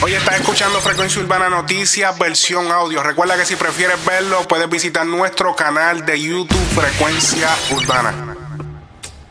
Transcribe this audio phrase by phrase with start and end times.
[0.00, 3.02] Hoy estás escuchando Frecuencia Urbana Noticias, versión audio.
[3.02, 8.36] Recuerda que si prefieres verlo, puedes visitar nuestro canal de YouTube Frecuencia Urbana.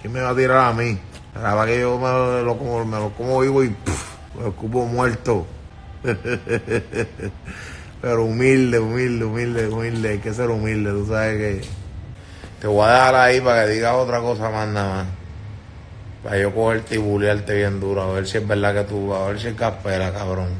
[0.00, 0.96] ¿Quién me va a tirar a mí?
[1.34, 4.04] La que yo me lo, como, me lo como vivo y puf,
[4.36, 5.48] me lo cupo muerto.
[8.00, 10.10] Pero humilde, humilde, humilde, humilde.
[10.10, 11.68] Hay que ser humilde, tú sabes que.
[12.60, 15.21] Te voy a dejar ahí para que digas otra cosa más nada más.
[16.22, 19.28] Para yo cogerte y bulearte bien duro, a ver si es verdad que tú, a
[19.28, 20.50] ver si es caspera, cabrón.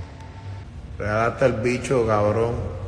[0.98, 2.81] Regalaste el bicho, cabrón.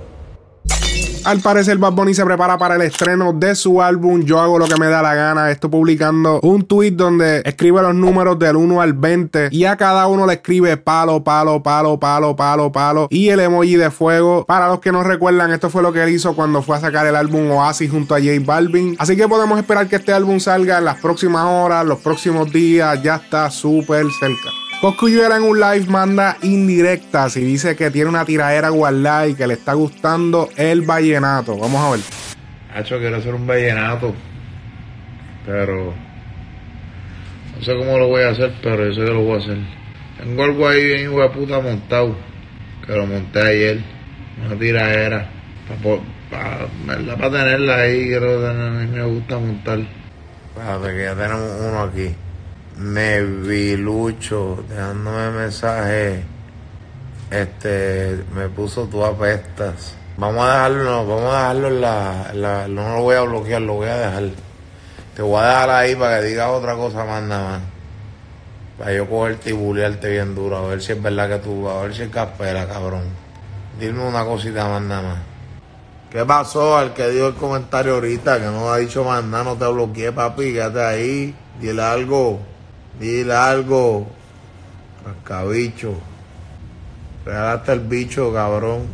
[1.24, 4.66] Al parecer, Bad Bunny se prepara para el estreno de su álbum Yo hago lo
[4.66, 5.50] que me da la gana.
[5.50, 10.06] Esto publicando un tweet donde escribe los números del 1 al 20 y a cada
[10.06, 14.44] uno le escribe palo, palo, palo, palo, palo, palo y el emoji de fuego.
[14.44, 17.06] Para los que no recuerdan, esto fue lo que él hizo cuando fue a sacar
[17.06, 18.96] el álbum Oasis junto a J Balvin.
[18.98, 23.02] Así que podemos esperar que este álbum salga en las próximas horas, los próximos días.
[23.02, 24.63] Ya está súper cerca.
[24.80, 29.46] Coscuyuela en un live manda indirectas y dice que tiene una tiradera guardada y que
[29.46, 31.56] le está gustando el vallenato.
[31.56, 32.00] Vamos a ver.
[32.74, 34.14] Hacho, quiero hacer un vallenato,
[35.46, 35.94] pero
[37.56, 39.58] no sé cómo lo voy a hacer, pero yo sé que lo voy a hacer.
[40.18, 42.16] Tengo algo ahí bien hijo de puta montado,
[42.86, 43.80] que lo monté ayer,
[44.44, 45.30] una tiradera,
[46.30, 46.66] para
[47.16, 48.52] pa, tenerla ahí, creo que
[48.86, 49.78] me gusta montar.
[50.48, 52.14] Espérate que ya tenemos uno aquí
[52.76, 56.24] me vi Lucho dejándome mensaje.
[57.30, 59.94] Este, me puso tú apestas.
[60.16, 63.74] Vamos a dejarlo, no, vamos a dejarlo en la, No lo voy a bloquear, lo
[63.74, 64.24] voy a dejar.
[65.16, 67.60] Te voy a dejar ahí para que digas otra cosa más nada más.
[68.78, 71.82] Para yo cogerte y bulearte bien duro, a ver si es verdad que tú, a
[71.82, 73.04] ver si es caspera, cabrón.
[73.78, 75.18] Dime una cosita más nada más.
[76.10, 78.38] ¿Qué pasó al que dio el comentario ahorita?
[78.38, 82.53] Que no ha dicho más nada, no te bloqueé, papi, quédate ahí, dile algo.
[82.98, 84.06] Dile algo,
[85.04, 85.94] rascabicho.
[87.24, 88.86] Regalaste el bicho, cabrón.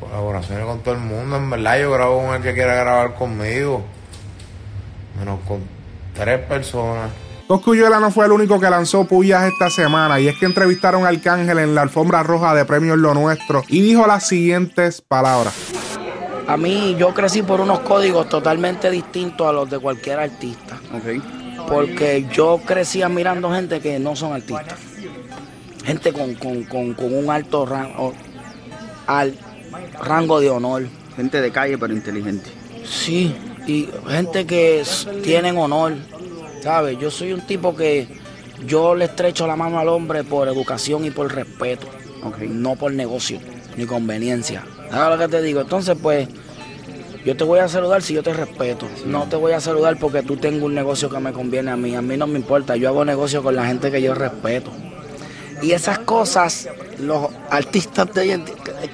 [0.00, 1.80] Colaboraciones con todo el mundo, en verdad.
[1.80, 3.84] Yo grabo con el que quiera grabar conmigo.
[5.18, 5.60] Menos con
[6.14, 7.10] tres personas.
[7.46, 11.08] Coscuyuela no fue el único que lanzó pullas esta semana y es que entrevistaron a
[11.08, 15.54] Arcángel en la alfombra roja de Premios Lo Nuestro y dijo las siguientes palabras.
[16.48, 20.76] A mí yo crecí por unos códigos totalmente distintos a los de cualquier artista.
[20.98, 24.78] Okay porque yo crecía mirando gente que no son artistas.
[25.84, 26.36] Gente con,
[26.98, 28.12] un alto rango,
[29.06, 29.34] al
[30.02, 30.86] rango de honor.
[31.16, 32.50] Gente de calle pero inteligente.
[32.84, 33.34] Sí,
[33.66, 34.82] y gente que
[35.22, 35.94] tienen honor,
[36.62, 36.98] ¿sabes?
[36.98, 38.08] Yo soy un tipo que
[38.66, 41.86] yo le estrecho la mano al hombre por educación y por respeto,
[42.48, 43.40] no por negocio
[43.76, 44.64] ni conveniencia.
[44.90, 45.60] ¿Sabes lo que te digo?
[45.60, 46.28] Entonces, pues
[47.26, 48.86] yo te voy a saludar si yo te respeto.
[49.04, 51.92] No te voy a saludar porque tú tengas un negocio que me conviene a mí.
[51.96, 52.76] A mí no me importa.
[52.76, 54.70] Yo hago negocio con la gente que yo respeto.
[55.60, 56.68] Y esas cosas,
[57.00, 58.38] los artistas de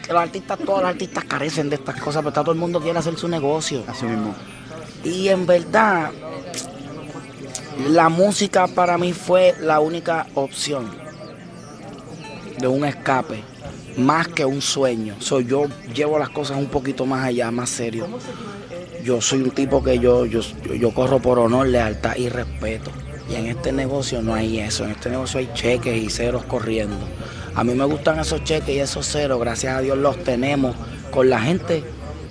[0.09, 3.19] los artistas, todos los artistas carecen de estas cosas, pero todo el mundo quiere hacer
[3.19, 3.85] su negocio.
[3.87, 4.35] Así mismo.
[5.05, 6.11] Y en verdad,
[7.91, 10.91] la música para mí fue la única opción
[12.59, 13.52] de un escape
[13.97, 15.17] más que un sueño.
[15.19, 18.07] Soy yo llevo las cosas un poquito más allá, más serio.
[19.05, 20.41] Yo soy un tipo que yo, yo,
[20.75, 22.91] yo corro por honor, lealtad y respeto.
[23.29, 24.85] Y en este negocio no hay eso.
[24.85, 26.97] En este negocio hay cheques y ceros corriendo.
[27.55, 29.41] A mí me gustan esos cheques y esos ceros.
[29.41, 30.77] Gracias a Dios los tenemos
[31.11, 31.83] con la gente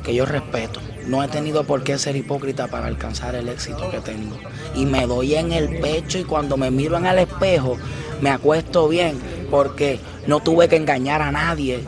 [0.03, 0.79] que yo respeto.
[1.07, 4.37] No he tenido por qué ser hipócrita para alcanzar el éxito que tengo.
[4.75, 7.77] Y me doy en el pecho y cuando me miro en el espejo
[8.21, 11.83] me acuesto bien porque no tuve que engañar a nadie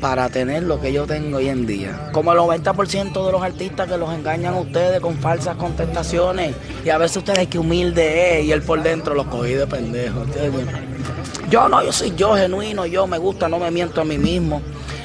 [0.00, 2.10] para tener lo que yo tengo hoy en día.
[2.12, 6.54] Como el 90% de los artistas que los engañan a ustedes con falsas contestaciones.
[6.84, 10.24] Y a veces ustedes que humilde es y él por dentro los cogí de pendejo.
[11.50, 14.60] Yo no, yo soy yo, genuino, yo me gusta, no me miento a mí mismo.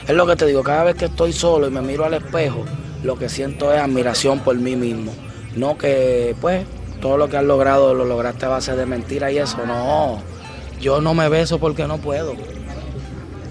[0.08, 2.66] Es lo que te digo, cada vez que estoy solo y me miro al espejo,
[3.04, 5.14] lo que siento es admiración por mí mismo.
[5.56, 6.66] No que, pues,
[7.00, 10.22] todo lo que has logrado lo lograste a base de mentira y eso, no.
[10.80, 12.34] Yo no me beso porque no puedo.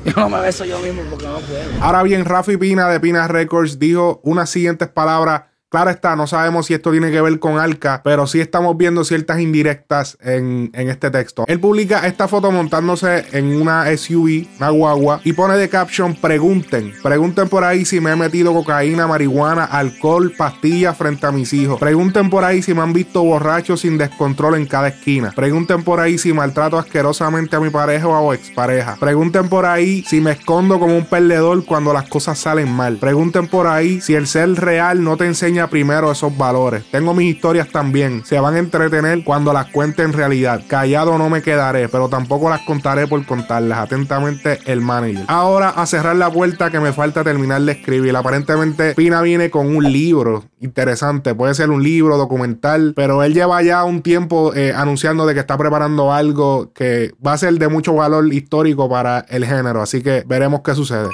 [0.05, 1.83] Yo no me beso yo mismo porque no puedo.
[1.83, 6.67] Ahora bien, Rafi Pina de Pina Records dijo unas siguientes palabras Claro está, no sabemos
[6.67, 11.13] si esto tiene que ver con Alca, pero sí estamos viendo ciertas indirectas en, este
[11.13, 11.45] texto.
[11.47, 16.93] Él publica esta foto montándose en una SUV, una guagua, y pone de caption: Pregunten,
[17.01, 21.79] pregunten por ahí si me he metido cocaína, marihuana, alcohol, pastillas frente a mis hijos.
[21.79, 25.31] Pregunten por ahí si me han visto borracho sin descontrol en cada esquina.
[25.31, 28.97] Pregunten por ahí si maltrato asquerosamente a mi pareja o expareja.
[28.99, 32.97] Pregunten por ahí si me escondo como un perdedor cuando las cosas salen mal.
[32.97, 36.85] Pregunten por ahí si el ser real no te enseña primero esos valores.
[36.91, 38.23] Tengo mis historias también.
[38.25, 40.63] Se van a entretener cuando las cuente en realidad.
[40.69, 43.79] Callado no me quedaré, pero tampoco las contaré por contarlas.
[43.79, 45.25] Atentamente, el manager.
[45.29, 48.15] Ahora a cerrar la puerta que me falta terminar de escribir.
[48.17, 51.35] Aparentemente, Pina viene con un libro interesante.
[51.35, 55.41] Puede ser un libro, documental, pero él lleva ya un tiempo eh, anunciando de que
[55.41, 59.83] está preparando algo que va a ser de mucho valor histórico para el género.
[59.83, 61.09] Así que veremos qué sucede.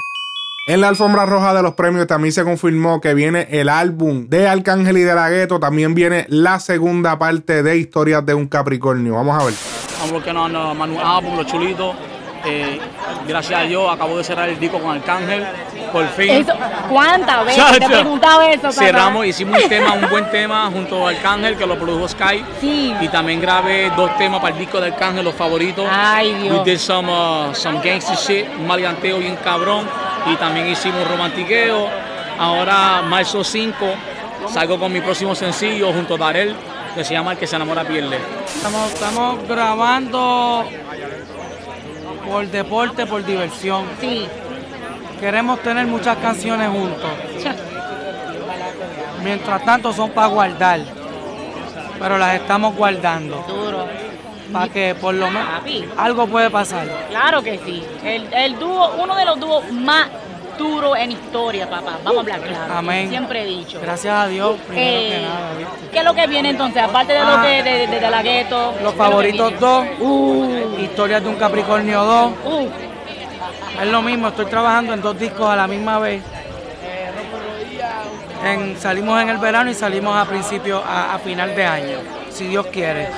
[0.69, 4.49] En la alfombra roja de los premios también se confirmó que viene el álbum de
[4.49, 5.61] Arcángel y de la Gueto.
[5.61, 9.13] También viene la segunda parte de Historias de un Capricornio.
[9.13, 9.53] Vamos a ver.
[10.03, 11.95] I'm working on uh, Manu álbum, Los Chulitos.
[12.45, 12.81] Eh,
[13.25, 15.45] gracias a Dios acabo de cerrar el disco con Arcángel.
[15.93, 16.31] Por fin.
[16.31, 16.51] Eso,
[16.89, 18.73] ¿Cuántas veces te he preguntado eso, papá?
[18.73, 22.43] Cerramos, hicimos un tema, un buen tema junto a Arcángel que lo produjo Sky.
[22.59, 22.93] Sí.
[22.99, 25.87] Y también grabé dos temas para el disco de Arcángel, los favoritos.
[25.89, 26.57] Ay, Dios.
[26.59, 29.87] We did some, uh, some gangster shit, un maleanteo bien cabrón.
[30.31, 31.87] Y también hicimos un romantiqueo.
[32.39, 33.75] Ahora, marzo 5,
[34.49, 36.55] salgo con mi próximo sencillo junto a Darel,
[36.95, 38.17] que se llama El que se enamora pierde.
[38.45, 40.65] Estamos, estamos grabando
[42.29, 43.85] por deporte, por diversión.
[43.99, 44.27] Sí.
[45.19, 47.09] Queremos tener muchas canciones juntos.
[49.23, 50.81] Mientras tanto son para guardar.
[51.99, 53.43] Pero las estamos guardando.
[53.47, 54.06] Duro.
[54.51, 55.47] Para que por lo menos
[55.97, 56.87] algo puede pasar.
[57.09, 57.83] Claro que sí.
[58.03, 60.07] El, el dúo, uno de los dúos más
[60.57, 61.99] duros en historia, papá.
[62.03, 62.73] Vamos a hablar claro.
[62.73, 63.09] Amén.
[63.09, 63.79] Siempre he dicho.
[63.81, 65.53] Gracias a Dios, primero Eh, que nada.
[65.57, 65.89] ¿viste?
[65.91, 66.81] ¿Qué es lo que viene entonces?
[66.81, 67.41] Aparte de lo Ah.
[67.43, 68.73] que de, de, de la gueto.
[68.81, 70.77] Los ¿qué favoritos lo 2, Uh.
[70.79, 72.31] Historias de un Capricornio 2.
[72.43, 72.55] viene?
[72.65, 72.69] Uh,
[73.83, 76.23] Es lo mismo, estoy trabajando en dos discos a la misma vez.
[78.43, 81.97] En- salimos en el verano y salimos a principio, a, a final de año,
[82.29, 83.09] si Dios quiere.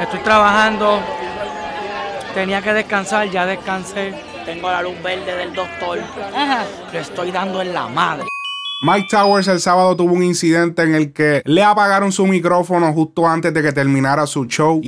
[0.00, 1.00] Estoy trabajando,
[2.32, 4.14] tenía que descansar, ya descansé.
[4.44, 5.98] Tengo la luz verde del doctor.
[6.34, 6.64] ajá.
[6.92, 8.28] Le estoy dando en la madre.
[8.80, 13.26] Mike Towers el sábado tuvo un incidente en el que le apagaron su micrófono justo
[13.26, 14.80] antes de que terminara su show.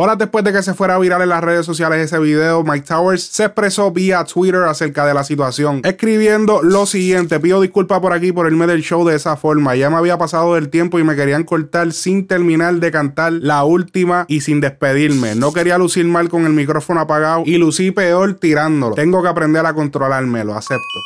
[0.00, 3.20] Horas después de que se fuera viral en las redes sociales ese video, Mike Towers
[3.20, 8.30] se expresó vía Twitter acerca de la situación, escribiendo lo siguiente: Pido disculpas por aquí
[8.30, 9.74] por irme del show de esa forma.
[9.74, 13.64] Ya me había pasado el tiempo y me querían cortar sin terminar de cantar la
[13.64, 15.34] última y sin despedirme.
[15.34, 18.94] No quería lucir mal con el micrófono apagado y lucí peor tirándolo.
[18.94, 21.00] Tengo que aprender a controlarme, lo acepto.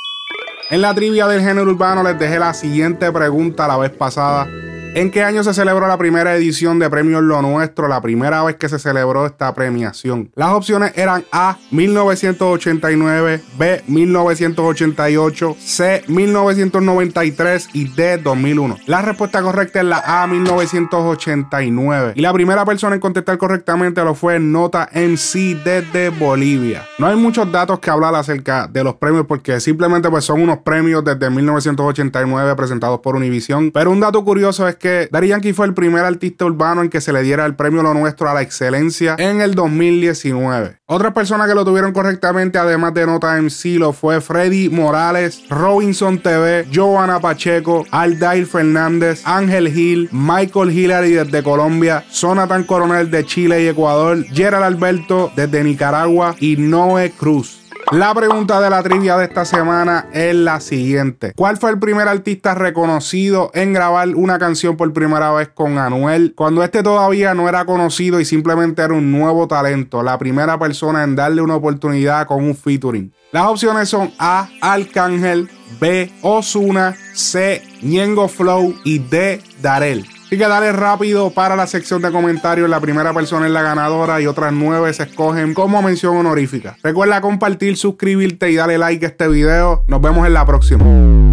[0.69, 4.47] En la trivia del género urbano les dejé la siguiente pregunta la vez pasada.
[4.94, 7.89] ¿En qué año se celebró la primera edición de Premios Lo Nuestro?
[7.89, 10.31] La primera vez que se celebró esta premiación.
[10.35, 18.77] Las opciones eran A, 1989, B, 1988, C, 1993 y D, 2001.
[18.87, 22.12] La respuesta correcta es la A, 1989.
[22.15, 26.87] Y la primera persona en contestar correctamente lo fue Nota MC desde Bolivia.
[26.99, 30.59] No hay muchos datos que hablar acerca de los premios porque simplemente pues son unos
[30.59, 33.71] premios desde 1989 presentados por Univision.
[33.71, 37.00] Pero un dato curioso es que Daddy Yankee fue el primer artista urbano en que
[37.00, 40.81] se le diera el premio Lo Nuestro a la excelencia en el 2019.
[40.87, 46.19] Otras personas que lo tuvieron correctamente, además de Nota MC, lo fue Freddy Morales, Robinson
[46.19, 53.62] TV, Joana Pacheco, Aldair Fernández, Ángel Gil, Michael Hillary desde Colombia, Jonathan Coronel de Chile
[53.62, 57.62] y Ecuador, Gerald Alberto desde Nicaragua y Noé Cruz.
[57.93, 61.35] La pregunta de la trivia de esta semana es la siguiente.
[61.37, 66.33] ¿Cuál fue el primer artista reconocido en grabar una canción por primera vez con Anuel
[66.35, 70.03] cuando este todavía no era conocido y simplemente era un nuevo talento?
[70.03, 73.12] La primera persona en darle una oportunidad con un featuring.
[73.31, 74.49] Las opciones son A.
[74.62, 76.11] Arcángel, B.
[76.23, 77.62] Osuna, C.
[77.83, 79.43] Ñengo Flow y D.
[79.61, 80.07] Darel.
[80.33, 82.67] Así que dale rápido para la sección de comentarios.
[82.71, 86.79] La primera persona es la ganadora y otras nueve se escogen como mención honorífica.
[86.83, 89.85] Recuerda compartir, suscribirte y darle like a este video.
[89.89, 91.32] Nos vemos en la próxima.